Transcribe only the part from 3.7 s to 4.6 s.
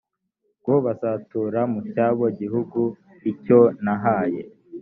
nahaye